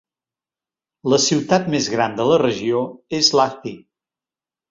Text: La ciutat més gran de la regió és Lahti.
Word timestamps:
La 1.13 1.19
ciutat 1.25 1.67
més 1.73 1.89
gran 1.97 2.17
de 2.21 2.25
la 2.29 2.39
regió 2.43 2.81
és 3.21 3.31
Lahti. 3.41 3.77